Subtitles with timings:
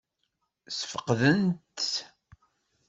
[0.69, 1.89] Ssfeqdent-tt?